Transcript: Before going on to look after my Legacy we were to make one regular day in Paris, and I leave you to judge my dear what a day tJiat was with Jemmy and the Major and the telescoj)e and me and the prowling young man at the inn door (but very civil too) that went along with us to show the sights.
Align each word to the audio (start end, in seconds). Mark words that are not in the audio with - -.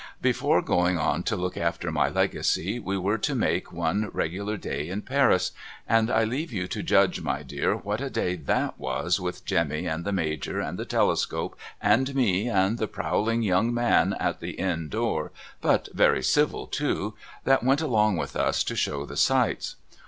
Before 0.19 0.63
going 0.63 0.97
on 0.97 1.21
to 1.21 1.35
look 1.35 1.55
after 1.55 1.91
my 1.91 2.09
Legacy 2.09 2.79
we 2.79 2.97
were 2.97 3.19
to 3.19 3.35
make 3.35 3.71
one 3.71 4.09
regular 4.13 4.57
day 4.57 4.89
in 4.89 5.03
Paris, 5.03 5.51
and 5.87 6.09
I 6.09 6.23
leave 6.23 6.51
you 6.51 6.67
to 6.69 6.81
judge 6.81 7.21
my 7.21 7.43
dear 7.43 7.75
what 7.75 8.01
a 8.01 8.09
day 8.09 8.35
tJiat 8.35 8.79
was 8.79 9.19
with 9.19 9.45
Jemmy 9.45 9.85
and 9.85 10.03
the 10.03 10.11
Major 10.11 10.59
and 10.59 10.79
the 10.79 10.87
telescoj)e 10.87 11.53
and 11.79 12.15
me 12.15 12.49
and 12.49 12.79
the 12.79 12.87
prowling 12.87 13.43
young 13.43 13.71
man 13.71 14.15
at 14.19 14.39
the 14.39 14.53
inn 14.55 14.89
door 14.89 15.31
(but 15.61 15.87
very 15.93 16.23
civil 16.23 16.65
too) 16.65 17.13
that 17.43 17.61
went 17.61 17.81
along 17.81 18.17
with 18.17 18.35
us 18.35 18.63
to 18.63 18.75
show 18.75 19.05
the 19.05 19.15
sights. 19.15 19.75